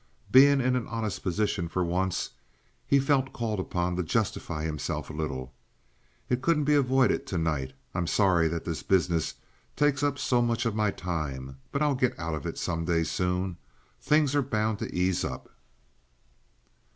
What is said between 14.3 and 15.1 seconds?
are bound to